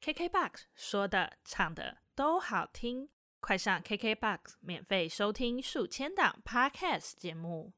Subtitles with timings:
[0.00, 3.08] KKBOX 说的唱的都好听，
[3.40, 7.72] 快上 KKBOX 免费收听数千档 Podcast 节目。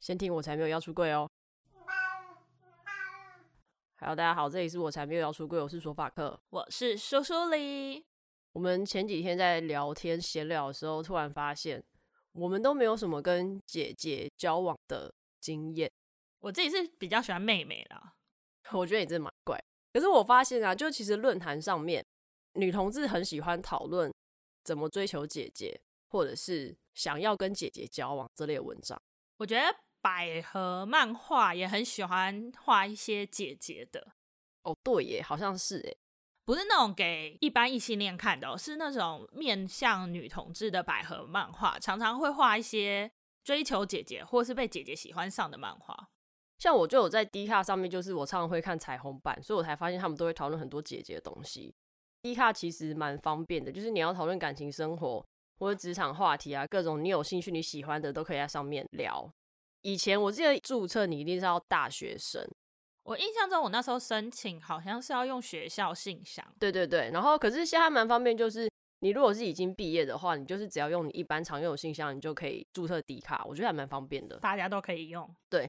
[0.00, 1.28] 先听我才没有要出柜哦。
[3.98, 8.06] Hello，大家好，这里是我才没有要出柜，我是说法克，我是苏苏里。
[8.52, 11.84] 我们前几天在聊天闲聊的时候，突然发现
[12.32, 15.92] 我们都没有什么跟姐姐交往的经验。
[16.40, 18.14] 我自己是比较喜欢妹妹啦，
[18.72, 19.62] 我觉得你真的蛮怪。
[19.96, 22.04] 可是我发现啊，就其实论坛上面，
[22.52, 24.12] 女同志很喜欢讨论
[24.62, 25.80] 怎么追求姐姐，
[26.10, 29.00] 或者是想要跟姐姐交往这类的文章。
[29.38, 34.12] 我觉得百合漫画也很喜欢画一些姐姐的。
[34.64, 35.96] 哦，对耶，好像是耶，
[36.44, 43.10] 不是那种给一般异性恋看的，是那种面向女同志的百合漫画，常常会画一些
[43.42, 46.10] 追求姐姐或是被姐姐喜欢上的漫画。
[46.58, 51.74] 像我就有在 D 卡上面，就是我常常会看彩虹版，所以我才发现他们都会讨论很多姐姐的东西。
[52.22, 55.24] D 卡其实蛮方便的，就是你要讨论感情生活
[55.58, 59.30] 或者职场话题啊，各种你有兴趣你喜欢的都可以在上面聊。
[59.82, 62.44] 以前我记得注册你一定是要大学生，
[63.04, 66.44] 我印象中我那时候申请好像是要用学校信箱。
[66.58, 68.68] 对对对，然后可是现在蛮方便，就是
[69.00, 75.32] 你如果是已经毕业的话，你就是只要用你一般常用的信箱，你就可以注册 D 卡，我觉得还蛮方便的，大家都可以用。
[75.48, 75.68] 对。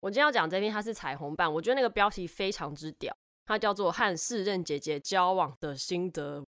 [0.00, 3.12] 我今天要讲这篇，它是彩虹版，我觉得那个标题非常之屌，
[3.46, 6.40] 它叫做《和四任姐姐交往的心得》。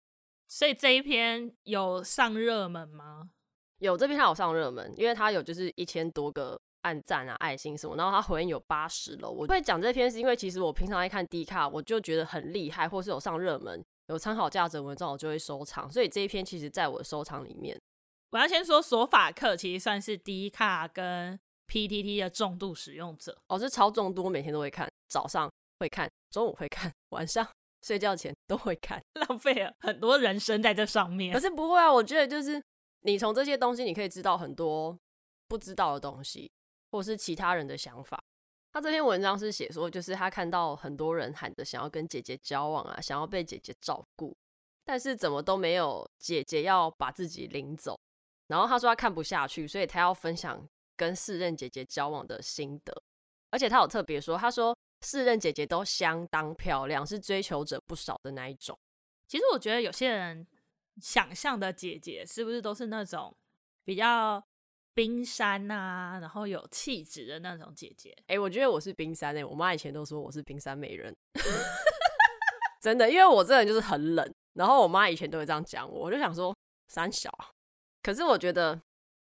[0.47, 3.31] 所以这一篇有上热门吗？
[3.79, 9.29] 有，这篇它有上热门，因为它有就是一千多个按赞啊、爱心什么，然后它回应有八十了。
[9.29, 15.91] 我会讲这篇是因为其实我平常在看 D 卡，我就觉得很厉害，或是有上热门、有参考价值的文章，我就会收藏。
[15.91, 17.79] 所以这一篇其实在我的收藏里面。
[18.31, 21.39] 我要先说，索法克其实算是 D 卡跟。
[21.69, 27.47] PTT 的重度使用者哦，是超重度，我每天都会看，早上会看，中午会看，晚上
[27.85, 31.33] 睡觉前都会看，浪费了很多人生在这上面。
[31.33, 32.61] 可是不会啊，我觉得就是
[33.01, 34.97] 你从这些东西，你可以知道很多
[35.47, 36.51] 不知道的东西，
[36.91, 38.19] 或是其他人的想法。
[38.71, 44.35] 他这篇文章是写说，就是他看到很多人喊着想要跟姐姐交往啊，想要被姐姐照顾，
[44.83, 47.99] 但是怎么都没有姐姐要把自己领走。
[48.47, 50.67] 然后他说他看不下去，所以他要分享。
[50.99, 53.01] 跟四任姐姐交往的心得，
[53.51, 58.77] 而且他有特别说，他说四任姐姐都相当漂亮，是追求者不少的那一种。
[59.29, 60.45] 其实我觉得有些人
[61.01, 63.33] 想象的姐姐是不是都是那种
[63.85, 64.43] 比较
[64.93, 68.13] 冰山啊，然后有气质的那种姐姐？
[68.27, 71.15] 哎、欸，我觉得我是冰山哎、欸，我妈以前都说我是冰山美人，
[72.83, 76.53] 真的，因为我这人就是很冷，然后我妈以前都会这样讲我，我就想说
[76.89, 77.31] 三小，
[78.03, 78.73] 可是我觉得，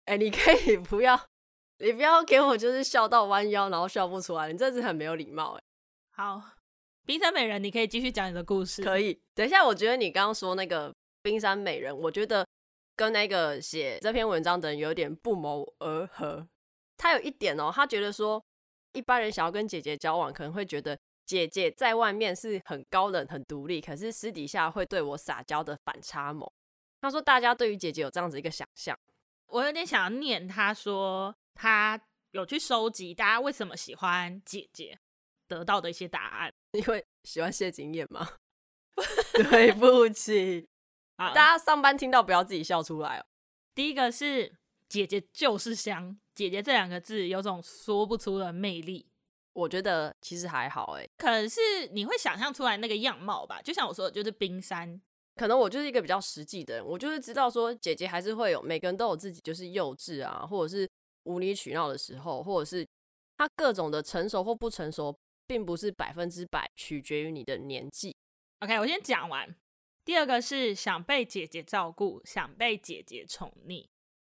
[0.03, 1.30] 哎、欸，你可以不要。
[1.81, 5.63] 你不要给我就是笑到弯腰，然后笑不出来，你这是很没有礼貌哎。
[6.11, 6.39] 好，
[7.07, 8.83] 冰山美人，你可以继续讲你的故事。
[8.83, 10.93] 可以，等一下，我觉得你刚刚说那个
[11.23, 12.45] 冰山美人，我觉得
[12.95, 16.47] 跟那个写这篇文章的人有点不谋而合。
[16.97, 18.39] 他有一点哦，他觉得说
[18.93, 26.47] 一般人想要跟姐姐交往，可能会觉得姐姐在外面是很高冷、很独立，可是私底下会对我撒娇的反差萌。
[27.01, 28.95] 他说大家对于姐姐有这样子一个想象，
[29.47, 31.35] 我有点想要念他说。
[31.53, 31.99] 他
[32.31, 34.97] 有去收集大家为什么喜欢姐姐
[35.47, 38.27] 得到的一些答案， 因为喜欢谢景燕吗？
[39.33, 40.67] 对不起，
[41.17, 43.25] 大家上班听到不要自己笑出来哦。
[43.73, 44.53] 第一个是
[44.89, 49.07] 姐姐就是香，姐姐这两个字有种说不出的魅力。
[49.53, 51.59] 我觉得其实还好哎，可能是
[51.91, 55.01] 你会想象出来那个样貌吧，就像我说的，就是冰山。
[55.35, 60.89] 可能我就是一个比较实际的人，我就是知道说姐姐还是会有，每个人都有自己就是幼稚啊，或者是。
[61.23, 62.87] 无理取闹的时候，或者是
[63.37, 65.17] 他各种的成熟或不成熟，
[65.47, 68.15] 并不是百分之百取决于你的年纪。
[68.59, 69.55] OK，我先讲完。
[70.03, 73.85] 第二个是想被姐姐照顾，想被姐姐宠溺。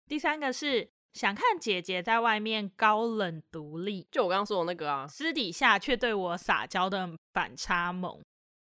[0.07, 8.21] 第三个是想看姐姐在外面高冷独立，就我刚刚说的那个啊，私底下却对我撒娇的反差萌。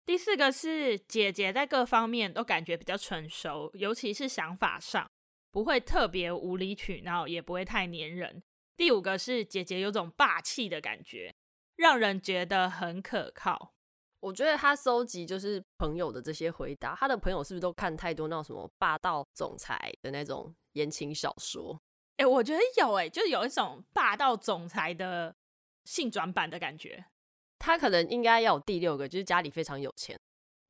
[0.06, 5.10] 第四个是姐姐在各方面都感觉比较成熟，尤其是想法上。
[5.54, 8.42] 不会特别无理取闹，也不会太黏人。
[8.76, 11.34] 第五个是姐姐有种霸气的感觉，
[11.76, 13.76] 让人觉得很可靠。
[14.20, 21.80] 我觉得他搜集就是朋友的这些回答，他的朋友是不是都看太多那种什么霸道总裁的那种言情小说？
[22.18, 25.36] 哎、欸，我觉得有哎、欸，就是有一种霸道总裁的
[25.84, 27.06] 性转版的感觉。
[27.60, 30.16] 他可能应该要有第六个，就是家里非常有钱。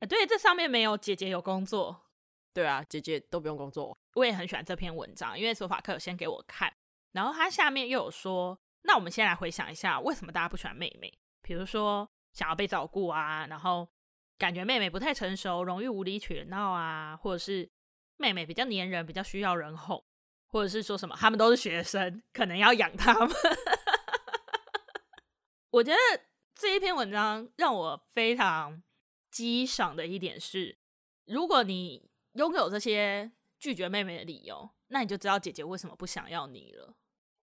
[0.00, 2.03] 欸，对，这上面没有姐姐有工作。
[2.54, 3.98] 对啊，姐姐都不用工作。
[4.14, 6.72] 我也很喜欢这篇文章，因为索法克有先给我看，
[7.12, 11.12] 然后他下面又有说，那我们先来回想一下，为什么大家不喜欢妹妹？
[11.42, 13.88] 比如说想要被照顾啊，然后
[14.38, 17.68] 感觉妹妹不太成熟，容易无理取闹啊，或者是
[18.16, 20.04] 妹妹比较黏人，比较需要人哄，
[20.46, 23.34] 或者是说什么他们都是学生，可能要养他们。
[25.70, 25.98] 我觉得
[26.54, 28.80] 这一篇文章让我非常
[29.28, 30.78] 激赏的一点是，
[31.24, 36.94] 如果你拥有这些拒绝妹妹的理由，那你就知道姐姐为什么不想要你了。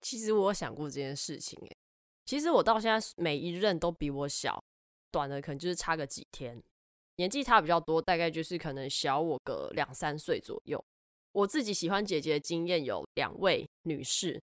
[0.01, 1.77] 其实我有想过这件事情，诶，
[2.25, 4.63] 其实我到现在每一任都比我小，
[5.11, 6.61] 短的可能就是差个几天，
[7.17, 10.83] 年纪差比较多，大概就是可能小我个两三岁左右。
[11.33, 14.41] 我自己喜欢姐姐的经验有两位女士。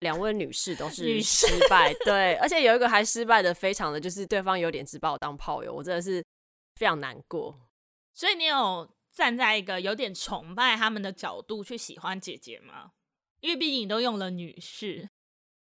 [0.00, 6.24] 两位女士都是失败，对，而且有一个还失败的非常的就是对方有点只把我当炮友，我真的是
[6.76, 7.54] 非常难过。
[8.14, 12.92] 所以你有站在一个有点崇拜他们的角度去喜欢姐姐吗？
[13.40, 15.08] 因为毕竟你都用了女士，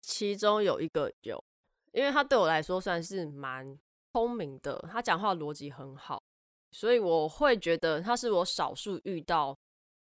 [0.01, 1.43] 其中有一个有，
[1.91, 3.77] 因为他对我来说算是蛮
[4.13, 6.23] 聪明的，他讲话逻辑很好，
[6.71, 9.57] 所以我会觉得他是我少数遇到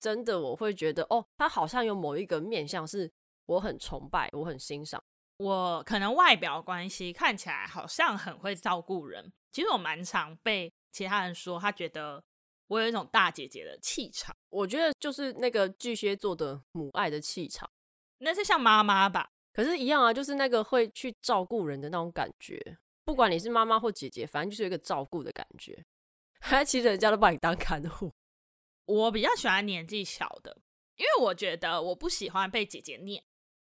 [0.01, 3.13] 真的我会觉得哦，他好像有某一个面相是。
[3.49, 5.01] 我很崇拜，我很欣赏。
[5.37, 12.25] 我可能外表关系看起来好像很会照顾人，其实我蛮常被其他人说，他觉得
[12.69, 14.37] 我有一种大姐姐的气场。
[14.51, 17.71] 我觉得就是那个巨蟹座的母爱的气场，
[18.19, 19.31] 那是像妈妈吧？
[19.53, 22.79] 可是，一样啊，就是那个会去照顾人的那种感觉。
[23.05, 25.85] 不管你是妈妈或姐姐，反正就是有一个照顾的感觉。
[26.41, 28.13] 还其实人家都把你当看护。
[28.85, 30.59] 我比较喜欢年纪小的，
[30.97, 33.25] 因为我觉得我不喜欢被姐姐念。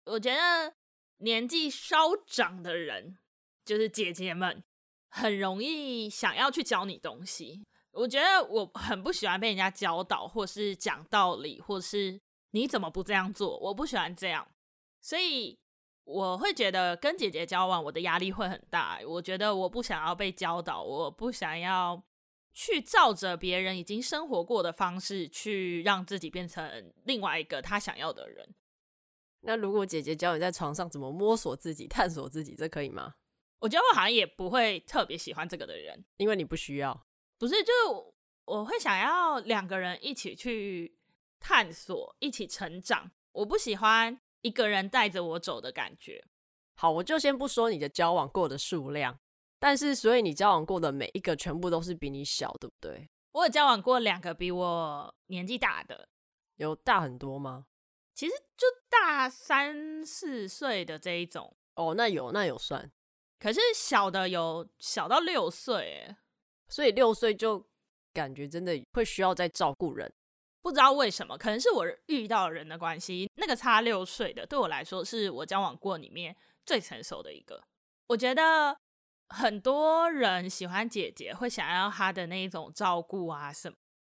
[0.05, 0.75] 我觉得
[1.17, 3.17] 年纪稍长的人，
[3.63, 4.63] 就是姐姐们，
[5.09, 7.63] 很容易想要去教你东西。
[7.97, 12.21] 我觉得我很不喜欢被人家教导，或是讲道理，或是
[12.51, 13.57] 你怎么不这样做？
[13.57, 14.47] 我不喜欢这样，
[15.01, 15.57] 所以
[16.03, 18.99] 我会觉得跟姐姐交往，我的压力会很大。
[19.07, 22.03] 我觉得我不想要被教导，我不想要
[22.53, 28.53] 去照着别人已经生活过的方式去让自己变成另外一个他想要的人。
[29.41, 33.15] 那如果姐姐教你在床上怎么摸索自己、探索自己，这可以吗？
[33.59, 37.06] 我觉得我好像也不会特别喜欢这个的人，因为你不需要。
[37.37, 38.13] 不是，就是
[38.45, 40.97] 我会想要两个人一起去
[41.39, 43.11] 探索，一起成长。
[43.31, 46.23] 我不喜欢一个人带着我走的感觉。
[46.75, 49.19] 好，我就先不说你的交往过的数量，
[49.59, 53.09] 但是所以你交往过的每一个全部都是比你小，对不对？
[53.33, 56.09] 我有交往过两个比我年纪大的，
[56.55, 57.65] 有大很多吗？
[58.15, 62.91] 其实就大三四岁的这一种哦，那有那有算，
[63.37, 66.17] 可是小的有小到六岁，哎，
[66.69, 67.65] 所以六岁就
[68.13, 70.11] 感觉真的会需要再照顾人，
[70.61, 76.35] 不知道为什么，可能是我遇到人的关系，那个差六岁的对我来说是我交往过里面
[76.65, 77.63] 最成熟的一个。
[78.07, 78.77] 我觉得
[79.29, 83.75] 很多人喜欢姐姐，会想要她的那一种照顾啊什么，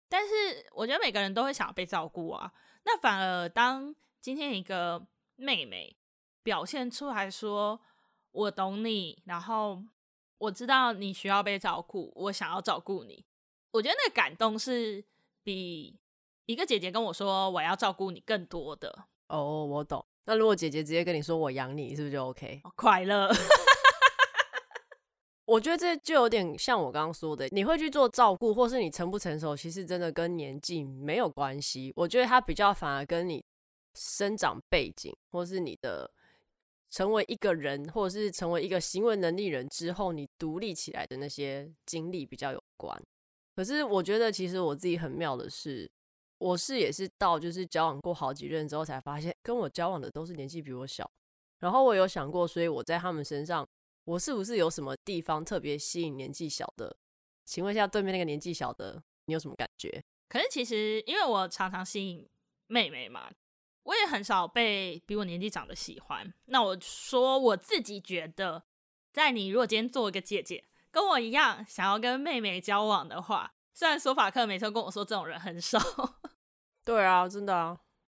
[0.09, 2.51] 但是我觉得每个人都会想要被照顾啊。
[2.83, 5.05] 那反而，当今天一个
[5.35, 5.95] 妹妹
[6.43, 7.79] 表现出来说
[8.31, 9.83] “我懂你”，然后
[10.41, 13.23] 我知道你需要被照顾，我想要照顾你，
[13.69, 15.03] 我觉得那个感动是
[15.43, 15.95] 比
[16.47, 19.05] 一个姐姐跟我说“我要照顾你”更多的。
[19.27, 20.03] 哦，我懂。
[20.25, 22.59] 那如果姐姐直接跟你说“我养你”，是不是就 OK？
[22.75, 23.29] 快乐。
[25.45, 31.93] 我觉得这就有点像我刚刚说的，你会去做照顾，或是你成不成熟，其实真的跟年纪没有关系。
[31.95, 33.45] 我觉得它比较反而跟你
[33.93, 36.09] 生长背景，或是你的
[36.91, 43.01] 成为一个人，或者是成为一个行为能力人之后，你独立起来的那些经历比较有关。
[43.55, 45.89] 可是我觉得，其实我自己很妙的是，
[46.37, 51.09] 我是也是到就是交往过好几任之后，才发现跟我交往的都是年纪比我小。
[51.59, 53.67] 然后我有想过，所以我在他们身上。
[54.03, 56.97] 我是不是有什么地方特别吸引年纪小的？
[57.45, 60.03] 请问一下，对面那个年纪小的，你有什么感觉？
[60.27, 62.27] 可是其实，因为我常常吸引
[62.65, 63.29] 妹妹嘛，
[63.83, 66.33] 我也很少被比我年纪长的喜欢。
[66.45, 68.63] 那我说我自己觉得，
[69.11, 75.79] 在你如果今天做一个姐姐，跟我一样想要跟妹妹交往的话，虽然说法克每次都跟我说这种人很少，
[76.85, 77.79] 对啊，真的啊。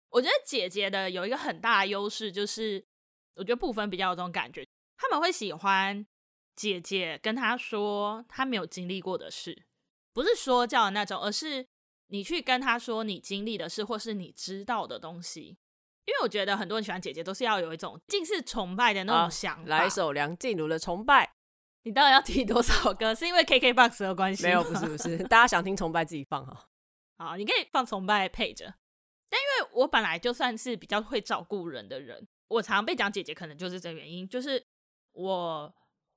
[0.09, 2.85] 我觉得姐姐的有一个很大的优势，就是
[3.35, 4.67] 我觉得部分比较有这种感觉。
[4.97, 6.05] 他们会喜欢
[6.55, 9.65] 姐姐跟他说他没有经历过的事，
[10.13, 11.65] 不是说教的那种，而是
[12.11, 15.57] 你去跟他说你经历的事，或是你知道的东西。
[16.05, 19.69] 因为我觉得很多人喜欢姐姐，都是要有一种近似崇拜的那种想法。
[19.69, 21.25] 来一首梁静茹的《崇拜》，
[21.83, 23.15] 你到底要提多少歌？
[23.15, 24.43] 是因为 KKBOX 的关系？
[24.43, 26.67] 没有，不是，不是，大家想听崇拜自己放哈。
[27.17, 28.73] 好，你可以放崇拜配着。
[29.29, 34.63] 但因为我本来就算是比较会照顾人的人，我常常被讲姐姐，可能就是这个原因，就是。
[35.13, 35.73] 我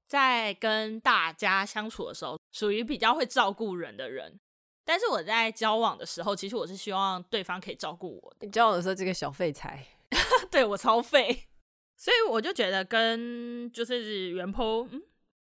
[0.06, 4.38] 在跟大家相处的时候，属于比较会照顾人的人。
[4.84, 8.46] 但是我在交往的时候，其实我是希望对方可以照顾我的。
[8.46, 9.86] 你交往的时候，这个小废柴，
[10.52, 11.48] 对我超废，
[11.96, 15.02] 所以我就觉得跟就是原 po，嗯，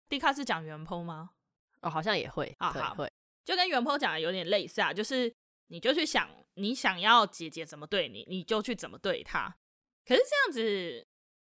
[0.10, 1.29] 迪卡是讲原 po 吗？
[1.82, 3.12] 哦，好像也会啊，好会，
[3.46, 5.32] 就跟原 po 讲的有点类似啊，就是
[5.67, 9.56] 你就去想你想要姐姐怎么对你，你就去怎么对她。
[10.03, 11.08] 可是这样子，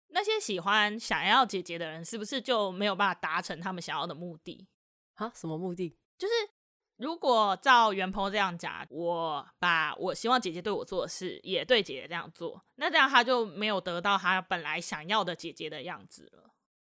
[0.09, 4.67] 那些喜欢想要姐姐的人，是不是就没有办法达成他们想要的目的
[5.13, 5.31] 啊？
[5.33, 5.95] 什么目的？
[6.17, 6.33] 就是。
[6.97, 16.49] 如果照原 po 这样讲，我把我希望姐姐对我做的事也对姐姐这样做，那这样他就没有得到他本来想要的姐姐的样子了。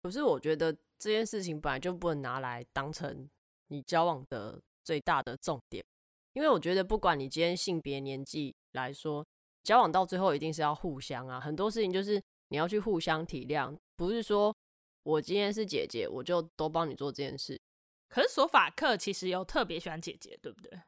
[0.00, 3.28] 可是我觉得这件事情本来就不能拿来当成
[3.66, 5.84] 你交往的最大的重点，
[6.32, 9.26] 因为我觉得不管你今天性别、年纪来说，
[9.64, 14.54] 交往到最后一定是要互相啊，很多事情就是你要去互相体谅，不是说
[15.02, 17.60] 我今天是姐姐，我就都帮你做这件事。
[18.08, 20.80] 可是索法克其实有特别喜欢姐姐，对不对？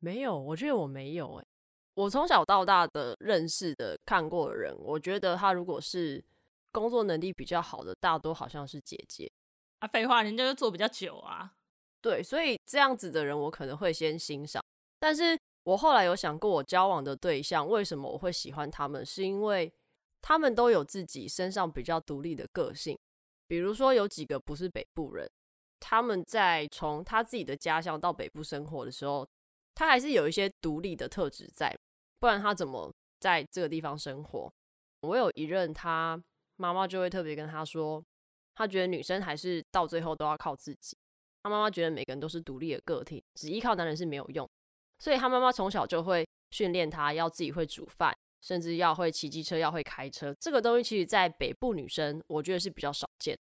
[0.00, 1.46] 没有，我觉得我没有欸。
[1.94, 6.22] 我从小到大的认识的看过的人，我觉得他如果是
[6.72, 9.30] 工作能力比较好的，大多好像是姐姐
[9.78, 9.86] 啊。
[9.86, 11.54] 废话，人家就做比较久啊。
[12.00, 14.62] 对，所以这样子的人我可能会先欣赏。
[14.98, 19.72] 但是我后来有想过，我交往的对象为什么我会喜欢他们，是因为
[20.20, 22.98] 他们都有自己身上比较独立的个性。
[23.46, 25.30] 比如说有几个不是北部人。
[25.86, 29.28] 他们在从他自己的家乡到北部生活的时候，
[29.74, 31.76] 他还是有一些独立的特质在，
[32.18, 34.50] 不然他怎么在这个地方生活？
[35.02, 36.18] 我有一任，他
[36.56, 38.02] 妈妈就会特别跟他说，
[38.54, 40.96] 他觉得女生还是到最后都要靠自己。
[41.42, 44.48] 他妈妈觉得每个人都是独立的个体，只依靠男人是没有用，
[45.00, 50.34] 所以他妈妈从小就会训练他要自己会煮饭，甚至要会骑机车，要会开车。
[50.40, 53.38] 这个东西其实在北部女生，我觉得是比较少见，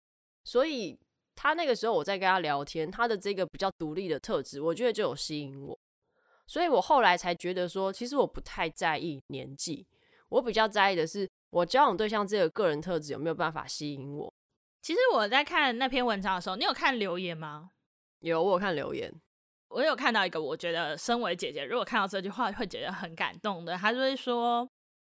[0.44, 0.98] 所以。
[1.42, 5.78] 他那个时候我在跟他聊天，他的这个比较独立的特质，我觉得就有吸引我，
[6.46, 9.86] 所以我后来才觉得说，其实我不太在意年纪，
[10.28, 14.30] 我比较在意的是我交往对象这个个人特质有没有办法吸引我。
[14.82, 17.70] 其实我在看那篇文章的时候，你有看留言吗？
[18.18, 19.10] 有，我有看留言，
[19.68, 24.68] 我有看到一个，我觉得身为姐姐，如果看到这句话会觉得很感动的，他就会说，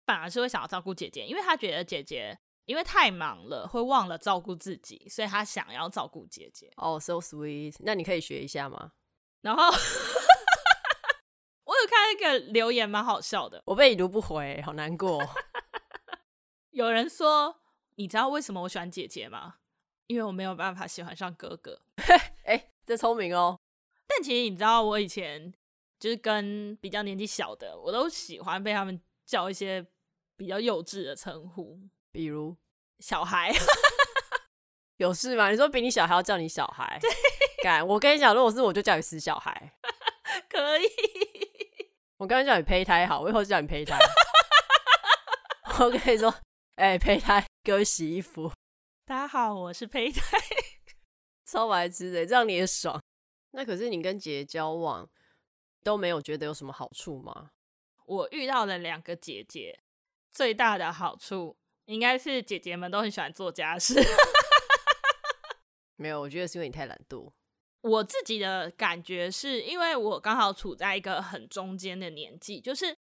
[0.07, 2.35] 反而是会想要照顾姐姐，因为他觉得姐姐。
[2.65, 6.71] 因为太忙了，会忘了照顾自己，所以他想要照顾姐姐。
[6.77, 7.75] 哦，oh，so sweet。
[7.79, 8.91] 那你可以学一下吗？
[9.41, 9.63] 然后
[11.65, 13.61] 我有看一个留言，蛮好笑的。
[13.65, 15.21] 我被已读不回，好难过。
[16.71, 17.61] 有人说，
[17.95, 19.55] 你知道为什么我喜欢姐姐吗？
[20.07, 21.81] 因为我没有办法喜欢上哥哥。
[22.45, 23.59] 哎，这聪明哦。
[24.07, 25.53] 但其实你知道，我以前
[25.99, 29.85] 就是跟比较年纪小的，我都喜欢被他们叫一些
[30.35, 31.79] 比较幼稚的称呼。
[32.15, 32.55] 比如
[32.99, 33.51] 小孩
[34.95, 35.51] 有事吗？
[35.51, 36.97] 你说比你小还要叫你小孩？
[37.01, 37.11] 对，
[37.61, 37.85] 干！
[37.85, 39.73] 我跟你讲，如果是我就叫你死小孩。
[40.47, 40.85] 可以。
[42.15, 43.99] 我刚刚叫你胚胎好，我以后就叫你胚胎。
[45.77, 46.33] 我跟你说，
[46.75, 48.49] 哎、欸，胚胎，给我洗衣服。
[49.05, 50.39] 大家好，我是胚胎。
[51.45, 52.97] 超白痴的，这样你也爽。
[53.51, 55.05] 那可是你跟姐姐交往
[55.83, 57.51] 都没有觉得有什么好处吗？
[58.05, 59.81] 我遇到了两个姐姐。
[60.31, 63.95] 最大的好处应该是姐姐们都很喜欢做家事。
[65.97, 67.31] 没有，我觉得是因为你太懒惰。
[67.81, 72.95] 我自己的感觉是因为我刚好处在一个很中间的年纪，就是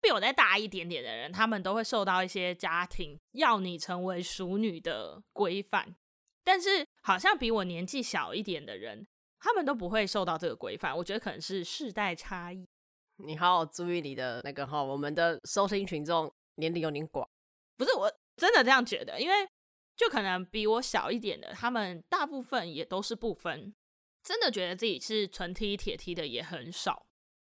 [0.00, 5.94] 比我再大一点点的人，他们都会受到一些家庭要你成为淑女的规范，
[6.42, 9.06] 但是好像比我年纪小一点的人，
[9.38, 10.96] 他们都不会受到这个规范。
[10.96, 12.66] 我觉得可能是世代差异。
[13.16, 16.32] 你好好注意你的那个哈，我们的收听群众。
[16.56, 17.26] 年龄有点广，
[17.78, 19.46] 不是，我真的这样觉得，因为
[19.94, 23.74] 就可能比我小一点的，他们大部分也都是不分，
[24.22, 27.06] 真的觉得自己是纯 T 铁 T 的也很少。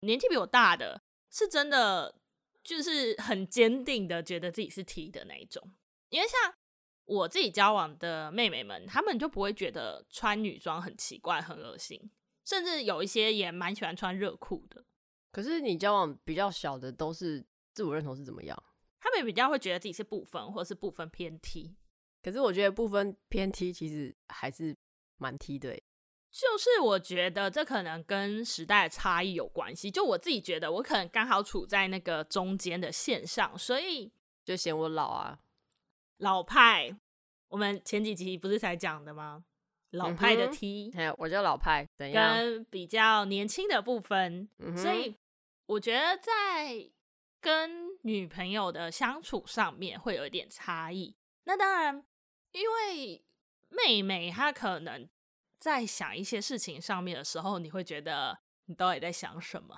[0.00, 1.00] 年纪比我大的，
[1.30, 2.14] 是真的
[2.62, 5.72] 就是很坚定的觉得自己是 T 的那一种。
[6.10, 6.54] 因为像
[7.06, 12.10] 我自己交往的妹妹们，她们就不会觉得穿女装很奇怪、很恶心，
[12.44, 14.84] 甚至有一些也蛮喜欢穿热裤的。
[15.32, 18.62] 可是你交往比较小的，都是自我认同是怎么样？
[19.04, 21.76] 他们比较会觉得自己是部分，或者是部分偏 T，
[22.23, 24.75] 可是我觉得部分偏 T 其实还是
[25.18, 25.78] 蛮 T 的。
[26.30, 29.90] 就是我觉得这可能跟时代的差异有关系。
[29.90, 34.11] 就我自己觉得，我可能刚好处在那个中间的线上，所以
[34.42, 35.38] 就嫌我老啊，
[36.16, 36.96] 老派。
[37.49, 39.44] 我们前几集不是才讲的吗？
[39.90, 45.14] 老派的 T，我叫老派，怎样，跟比较年轻的部分，嗯、所以
[45.66, 46.90] 我觉得在。
[47.44, 51.16] 跟女朋友的相处上面会有一点差异。
[51.44, 52.04] 那当然，
[52.52, 53.25] 因为
[53.70, 55.08] 妹妹她可能
[55.58, 59.75] 在想一些事情上面的时候，你会觉得你到底在想什么？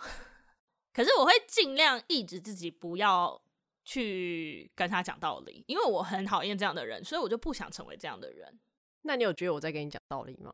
[0.92, 3.40] 可是我会尽量抑制自己不要
[3.84, 8.58] 去跟她讲道理，因为我很讨厌这样的人，所以我就不想成为这样的人。
[9.02, 10.52] 那你有觉得我在跟你讲道理吗？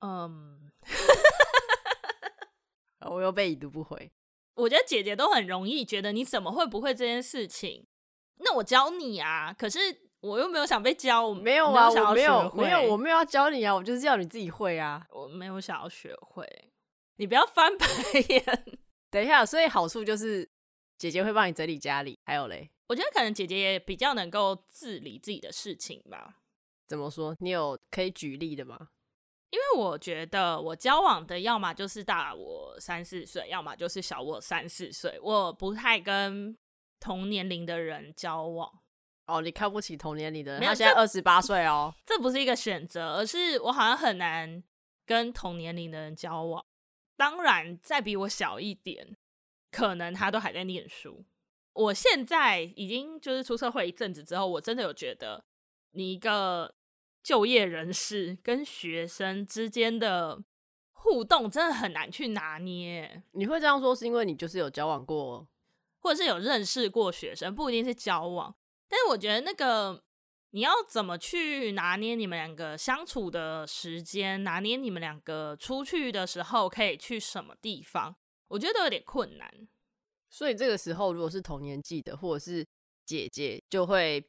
[0.00, 0.72] 嗯，
[3.08, 4.10] 我又被已读不回。
[4.54, 7.86] 我觉得姐姐都很容易觉得你怎么会不会这件事情？
[8.38, 9.54] 那我教你啊！
[9.56, 9.78] 可是
[10.20, 16.46] 我又没有想被教，我没有啊，我没有，没有，我没有要教你啊，我就是要你自己会啊，我没有想要学会。
[17.16, 17.86] 你不要翻白
[18.28, 18.64] 眼。
[19.10, 20.48] 等一下，所以好处就是
[20.98, 26.38] 姐姐会帮你整理家里，还有嘞，我觉得可能姐姐也比较能够自理自己的事情吧。
[26.88, 27.36] 怎么说？
[27.38, 28.88] 你有可以举例的吗？
[29.52, 35.20] 因为我觉得我交往的要么就是大我三四岁，要么就是小我三四岁。
[35.22, 36.56] 我不太跟
[36.98, 38.80] 同年龄的人交往。
[39.26, 40.62] 哦，你看不起同年龄的人？
[40.62, 41.94] 他现在二十八岁哦。
[42.06, 44.64] 这不是一个选择，而是我好像很难
[45.04, 46.64] 跟同年龄的人交往。
[47.14, 49.18] 当然，再比我小一点，
[49.70, 51.22] 可能他都还在念书。
[51.74, 55.44] 我现在已经就是出社会一阵子之后，我真的有觉得
[55.90, 56.74] 你一个。
[57.22, 60.42] 就业人士跟学生之间的
[60.92, 63.22] 互动真的很难去拿捏。
[63.32, 65.46] 你会这样说，是因为你就是有交往过，
[66.00, 68.54] 或者是有认识过学生，不一定是交往。
[68.88, 70.02] 但是我觉得那个
[70.50, 78.14] 你要怎么去拿捏你们两个相处的时间，拿捏你们两个出去的时候可以去什么地方，
[78.48, 79.68] 我觉得都有点困难。
[80.28, 82.66] 所以这个时候，如果是同年纪的或者是
[83.04, 84.24] 姐姐，就会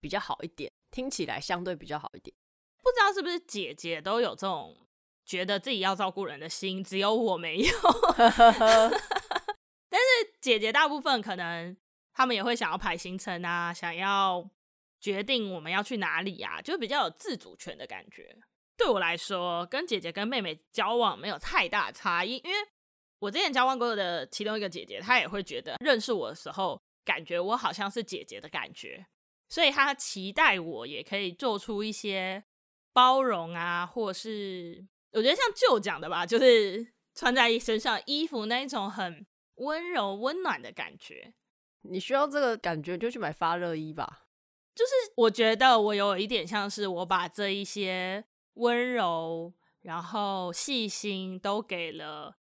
[0.00, 0.72] 比较好一点。
[0.96, 2.34] 听起来相对比较好一点，
[2.82, 4.74] 不知道是不是姐姐都有这种
[5.26, 7.68] 觉得自己要照顾人的心，只有我没有。
[9.90, 10.06] 但是
[10.40, 11.76] 姐姐大部分可能
[12.14, 14.48] 他们也会想要排行程啊，想要
[14.98, 18.34] 决定我们要去哪里啊，就比较有自主权的感觉。
[18.78, 22.56] 对我来说，跟姐姐跟妹妹交往没有太大差异，因为
[23.18, 29.06] 我之前交往过的其中一个姐姐，她也会觉得认识我的时候，感觉我好像是姐姐的感觉。
[29.48, 32.44] 所以他期待我也可以做出一些
[32.92, 41.32] 包容啊，或是我觉得像舅讲的吧，就是穿在身上衣服那一种很温柔温暖的感觉。
[41.82, 44.24] 你需要这个感觉，就去买发热衣吧。
[44.74, 52.36] 就是我觉得我有一点像是我把这一些温柔，然后细心都给了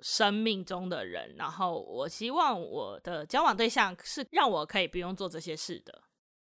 [0.00, 6.02] 生命中的人，然后我希望我的交往对象是让我可以不用做这些事的。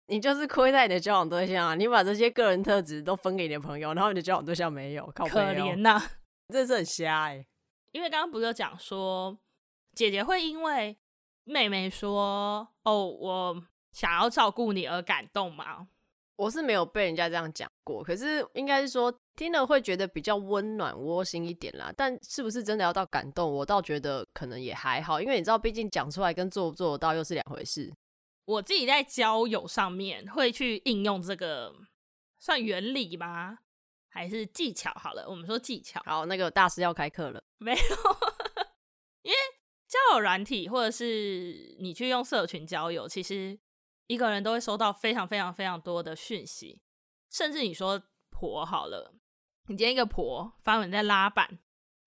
[0.08, 1.74] 你就是亏待你的交往对象啊！
[1.74, 6.10] 你把这些个人特质都分给你的朋友，然后你的交往对象没有，靠可怜呐、啊！
[6.48, 7.46] 这是很瞎哎、欸。
[7.92, 9.38] 因为刚刚不是讲说，
[9.94, 10.96] 姐姐会因为
[11.44, 15.88] 妹妹说“哦，我想要照顾你”而感动吗？
[16.36, 21.92] 我是没有被人家这样讲过，可是应该是说听了会觉得比较温暖、窝心一点啦。
[21.94, 27.92] 但是不是真的要到感动，我倒觉得可能也还好，因为你知道，毕竟讲出来跟做不做得到又是两回事。
[28.48, 31.70] 我自己在交友上面会去应用这个，
[32.38, 33.58] 算原理吗？
[34.08, 34.90] 还是技巧？
[34.94, 36.00] 好了，我们说技巧。
[36.06, 37.44] 好，那个大师要开课了。
[37.58, 37.78] 没有，
[39.20, 39.36] 因为
[39.86, 43.58] 交友软体或者是你去用社群交友，其实
[44.06, 46.80] 一个人都会收到非常非常非常多的讯息，
[47.30, 49.14] 甚至你说婆好了，
[49.66, 51.58] 你今天一个婆发文在拉板，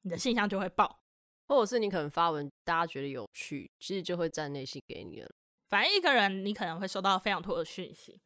[0.01, 1.03] 你的信箱就会爆，
[1.47, 5.29] 或者是你可能发文大家觉得有趣，其实就会站内信给你了。
[5.71, 8.19] 反正一个人，你可能会收到非常多的讯息。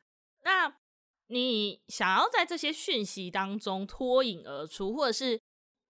[0.44, 0.76] 那
[1.28, 5.40] 你想要在这些讯息当中脱颖而出，或者是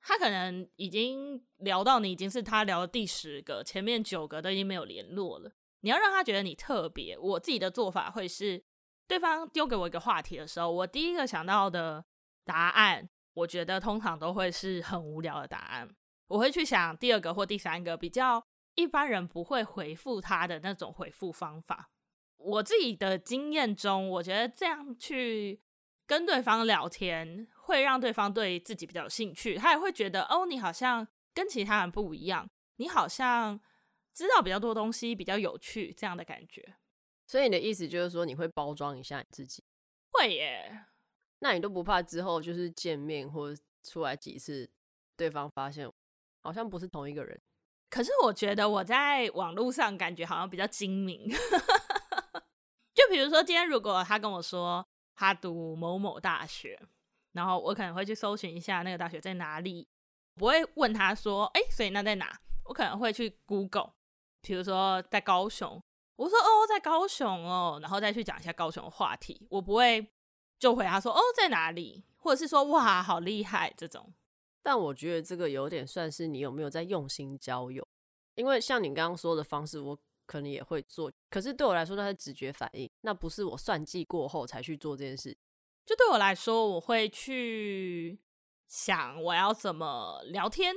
[0.01, 5.49] 他可能已经聊到你已经是他聊的第十个，前面九个都已经没有联络了。
[5.79, 7.17] 你要让他觉得你特别。
[7.17, 8.61] 我自己的做法会是，
[9.07, 12.03] 对方丢给我一个话题的时候，我第一个想到的
[12.43, 15.89] 答案，我觉得通常都会是很无聊的答案。
[16.27, 18.45] 我会去想第二个或第三个比较。
[18.75, 21.89] 一般人不会回复他的那种回复方法。
[22.37, 25.61] 我自己的经验中，我觉得这样去
[26.05, 29.55] 跟对方聊天，会让对方对自己比较有兴趣。
[29.55, 33.59] 他也会觉得，哦，你好像跟其他人不一样，你好像
[34.13, 36.75] 知道比较多东西，比较有趣，这样的感觉。
[37.25, 39.63] 所以你的意思就是说，你会包装一下你自己？
[40.11, 40.85] 会耶。
[41.39, 44.69] 那你都不怕之后就是见面或者出来几次，
[45.17, 45.91] 对方发现
[46.41, 47.41] 好像不是同一个人？
[47.89, 51.29] 可是我觉得我在网络上感觉好像比较精明，
[52.93, 56.79] 就比如说今天如果他跟我说他读某某大学，
[57.31, 59.87] 然后我可能会去搜寻一下那个大学在哪里，
[60.35, 62.37] 不会问他说，哎，所以那在哪？
[62.65, 63.91] 我可能会去 Google，
[64.41, 65.81] 比如说在高雄，
[66.15, 70.05] 我说哦，在高雄哦，然后再去讲一下高雄的话题，我不会
[70.59, 74.13] 就回答说哦，在哪里，或者是说哇好厉害这种。
[74.65, 77.87] 但我觉得这个有点算是你有没有在用心交友，
[78.33, 85.37] 因为像你刚刚说的方式，我可能也会做，可是对我来说那是直觉反应，那不是我算计过后才去做这件事。
[85.85, 88.19] 就对我来说，我会去
[88.67, 90.73] 想我要怎么聊天，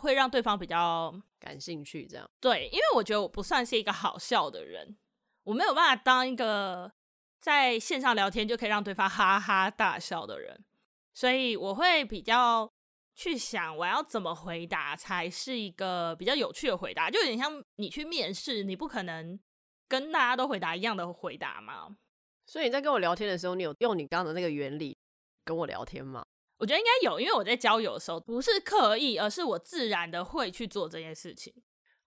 [0.00, 2.06] 会让对方比较感兴趣。
[2.06, 4.96] 这样对，因为我觉得我不算是一个好笑的人，
[5.42, 6.92] 我没有办法当一个
[7.40, 10.64] 在线上聊天就可以让对方哈哈大笑的人，
[11.12, 12.72] 所以我会比较
[13.16, 19.40] 去想我要怎么回答才是一个比较有趣的回答，就有点像你去面试，你不可能
[19.88, 21.96] 跟大家都回答一样的回答嘛。
[22.44, 24.96] 所以你在跟我聊天的时候，你有用你刚刚的那个原理
[25.44, 26.24] 跟我聊天吗？
[26.58, 31.52] 我觉得应该有，因为我在交友的时候不是刻意，而是我自然的会去做这件事情。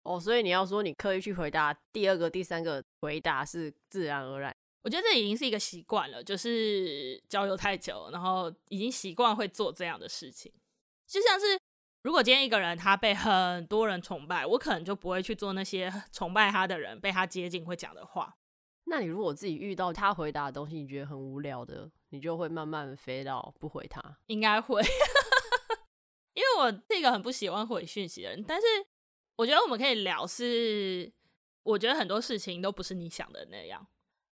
[0.03, 4.55] 哦，所以你要说你刻意去回答第二个、第三个回答是自然而然。
[4.81, 10.51] 我觉得这已经是一个习惯了，就是交友太久，然后已经习惯会做这样的事情。
[11.09, 11.59] 就像是
[12.03, 18.35] 如果今天一个人他被很多人崇拜，我可能就不会去做那些崇拜他的人被他接近会讲的话。
[18.85, 24.01] 那你如果自己遇到他回答的东西，你觉得很无聊的，你就会慢慢飞到不回他。
[24.27, 24.81] 应该会，
[26.33, 28.43] 因为我是一个很不喜欢回讯息的人。
[28.43, 28.65] 但是
[29.35, 31.11] 我觉得我们可以聊，是
[31.63, 33.85] 我觉得很多事情都不是你想的那样。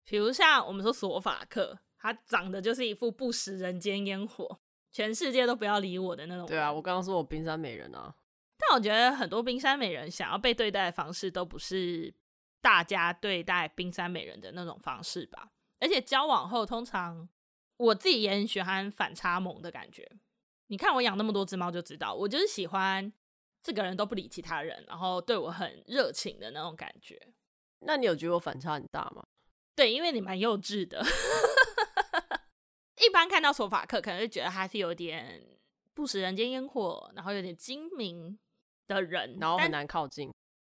[0.06, 4.60] 比如像我们说索法克，他长得就是一副不食人间烟火，
[4.98, 6.48] 全世界都不要理我的那种。
[6.48, 8.16] 对啊，我刚刚说我冰山美人啊。
[8.58, 12.12] 但我觉得很多冰山美人想要被对待的方式都不是。
[12.60, 17.30] 大家对待冰山美人的那种方式吧，而且交往后，通常
[17.78, 20.10] 我自己也很喜欢反差萌的感觉。
[20.66, 23.14] 你看我养那么多只猫就知道，我就是喜欢
[23.62, 27.22] 这个人都不理其他人，然后对我很热情的那种感觉。
[27.82, 29.24] 那你有觉得我反差很大吗？
[29.76, 31.02] 对，因为你蛮幼稚的。
[33.06, 35.42] 一般看到索法克，可能就觉得他是有点
[35.94, 38.38] 不食人间烟火，然后有点精明
[38.88, 40.32] 的人，然后很难靠近。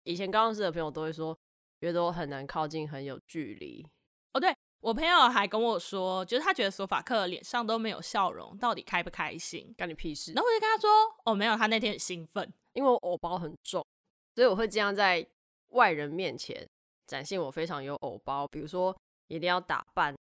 [0.04, 1.38] 以前刚认识的朋友都会说。
[1.80, 3.86] 觉得我很难靠近，很有距离。
[4.32, 9.72] 哦，对，我朋友还跟我说，就是他觉得索法克脸上都没有笑容，到底开不开心？
[9.78, 10.32] 干你屁事！
[10.32, 10.90] 然后我就跟他说，
[11.24, 13.86] 哦，没有，他那天很兴奋，因为我偶包很重，
[14.34, 15.24] 所以我会这样在
[15.68, 16.68] 外人面前
[17.06, 18.44] 展现我非常有偶包。
[18.48, 18.92] 比如说，
[19.28, 20.12] 一定要打扮，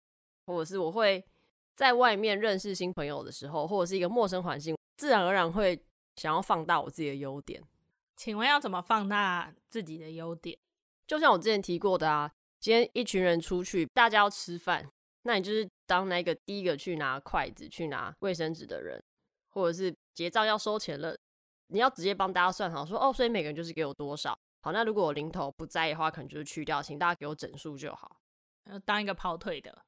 [0.44, 1.24] 或者是我会
[1.76, 5.80] 在外面认识新朋友的时候，或者是一个陌生环境，自然而然会
[6.16, 7.62] 想要放大我自己的优点。
[8.16, 10.58] 请问要怎么放大自己的优点？
[11.06, 14.90] 就像我之前提过的啊，今天一群人出去，大家要吃饭，
[15.22, 19.00] 那你就是当那个第一个去拿筷子、去拿卫生纸的人，
[19.50, 21.14] 或者是结账要收钱了，
[21.68, 24.36] 你要直接帮大家算好，说哦，所以每个人就是给我多少。
[24.62, 28.16] 好，那如果我零头不在意的话，可能就是去掉，请大家给我整数就好。
[28.84, 29.84] 当一个跑腿的，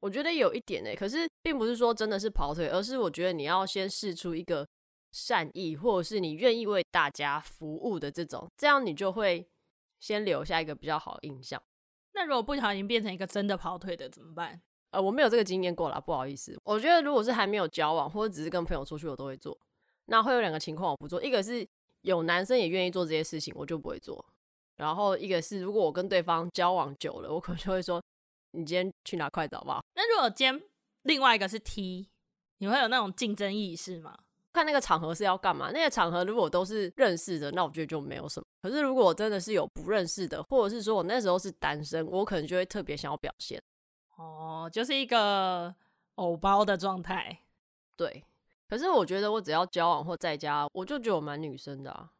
[0.00, 4.66] 我觉得有一点欸，可是并不是说真的是跑腿，而是我觉得你要先试出一个
[5.12, 9.46] 善意，或者是你愿意为大家服务的这种，这样你就会。
[9.98, 11.60] 先留下一个比较好的印象。
[12.12, 14.60] 那如果不小心变成一个真的跑腿的怎么办？
[14.90, 16.54] 呃，我没有这个经验过啦，不好意思。
[16.64, 19.58] 我觉得如果是还没有交往，或者只是跟朋友出去，我都会做。
[20.04, 21.66] 那会有两个情况我不做，一个是
[22.02, 24.22] 有男生也愿意做这些事情，我就不会做。
[24.76, 28.00] 然后一个是如果我跟对方交往久了，我可能就会说
[28.56, 30.62] ：“你今天去拿筷子好不好？”那如果今天
[31.02, 32.08] 另外一个是 T，
[32.58, 34.16] 你会有那种竞争意识吗？
[34.52, 35.70] 看那个场合是要干嘛？
[35.70, 38.46] 那个场合如果都是认识的，那我觉得就没有什么。
[38.62, 43.62] 可是如果我真的是有不认识的，或者是说我那时候是单身，我可能就会特别想要表现。
[44.16, 45.74] 哦，就是一个
[46.14, 47.38] 偶包的状态。
[47.96, 48.24] 对。
[48.68, 52.10] 可是我觉得我只要交往或在家，我就觉得我蛮女生的啊。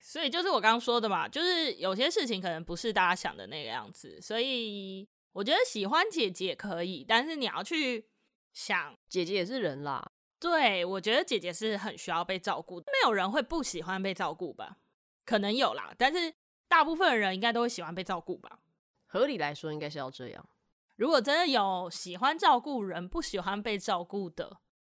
[0.00, 4.20] 所以就是我刚刚说的嘛，就是有些事情可能不是大家想的那个样子。
[4.20, 8.08] 所以我觉得喜欢姐姐可以，但是你要去
[8.52, 10.12] 想，姐姐也是人啦。
[10.40, 14.78] 对，我觉得姐姐是很需要被照顾，没有人会不喜欢被照顾吧？
[15.24, 16.34] 可能有啦，但是
[16.68, 18.60] 大部分的人应该都会喜欢被照顾吧？
[19.06, 20.48] 合理来说，应该是要这样。
[20.96, 24.58] 如果真的有喜欢照顾人，不喜欢被照顾的，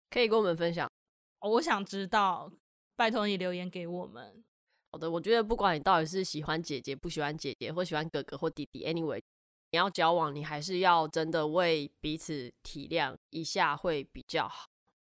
[0.09, 0.91] 可以跟我们分享。
[1.39, 2.51] 哦，我想知道，
[2.95, 4.43] 拜托你留言给我们。
[4.91, 9.21] 好的，我觉得不管你到底是喜欢姐姐、不喜欢姐姐，或喜欢哥哥或弟弟，anyway，
[9.71, 14.67] 你要交往，你还是要真的为彼此体谅一下，会比较好。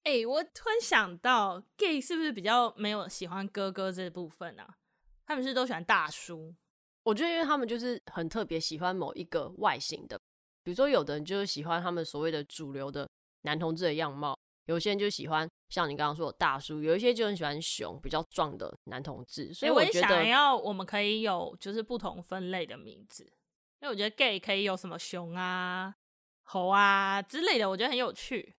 [0.04, 4.76] 哎、欸，我突然想到，gay 是不是比较没有喜欢哥哥这部分啊？
[5.24, 6.54] 他们是都喜欢大叔。
[7.04, 10.18] 我觉得，因为他们就是很特别喜欢某一个外形的，
[10.62, 13.08] 比如说有的人就是喜欢他们所谓的主流的
[13.42, 14.36] 男同志的样貌，
[14.66, 19.52] 有些人就喜欢像你刚刚说的大叔，有一些就很喜欢熊比较壮的男同志。
[19.54, 23.32] 所以我觉得，欸、我也想要我们可以有就是不同分类的名字，
[23.82, 25.92] 因为我觉得 gay 可以有什么熊啊、
[26.44, 28.54] 猴啊之类的，我觉得很有趣。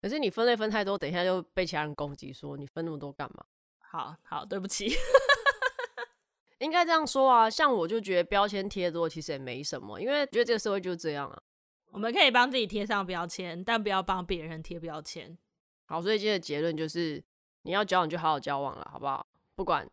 [0.00, 3.44] 可是你分类分太多，等一下就被其他人攻击，说你分那么多干嘛？
[3.80, 4.88] 好好，对不起。
[6.60, 11.42] 应该这样说啊，像我就觉得标签贴多其实也没什么，因为觉得这个社会就是这样啊。
[11.90, 15.36] 我们可以帮自己贴上标签，但不要帮别人贴标签。
[15.86, 17.20] 好，所以今天的结论就是，
[17.62, 19.26] 你要交往就好好交往了，好不好？
[19.56, 19.90] 不管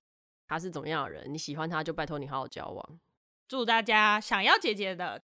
[0.48, 3.00] 他是怎么样的人，你喜欢他就拜托你好好交往。
[3.48, 5.22] 祝大家想要姐姐的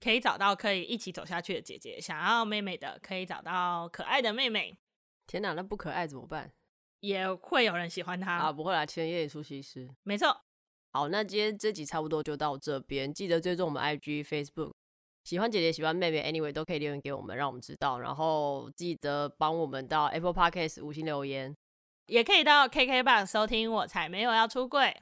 [0.00, 4.78] 可以找到可以一起走下去的姐姐，想要妹妹的可以找到可爱的妹妹。
[5.26, 6.52] 天哪，那不可爱怎么办？
[7.00, 8.52] 也会有人喜欢她啊！
[8.52, 10.42] 不会啦，千叶出西施，没错。
[10.92, 14.72] 好，那今天这集差不多就到这边，记得追踪我们 IG、Facebook。
[15.24, 17.98] 喜欢姐姐，喜欢妹妹，anyway 都可以留言给我们，让我们知道。
[17.98, 21.56] 然后记得帮我们到 Apple Podcast 五星留言，
[22.06, 23.72] 也可以到 KKBOX 收听。
[23.72, 24.94] 我才没有要出柜。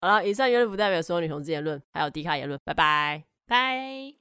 [0.00, 2.58] 好了，以上言论不代表所有女同志言论，还有迪卡言论。
[2.64, 4.19] 拜拜，拜。